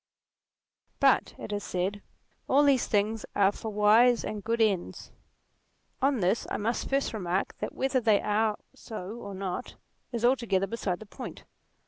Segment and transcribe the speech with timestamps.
[0.99, 2.01] But, it is said,
[2.49, 5.11] all these things are for wise and good ends.
[6.01, 9.75] On this I must first remark that whether they are so or not,
[10.11, 11.43] is altogether beside the point.